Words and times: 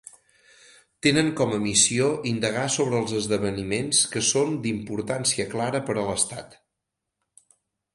Tenen 1.07 1.29
com 1.39 1.53
a 1.57 1.59
missió 1.65 2.07
indagar 2.31 2.65
sobre 2.77 2.99
els 3.03 3.15
esdeveniments 3.21 4.03
que 4.17 4.27
són 4.33 4.59
d'importància 4.67 5.51
clara 5.57 5.87
per 5.91 5.99
a 6.01 6.09
l'Estat. 6.13 6.63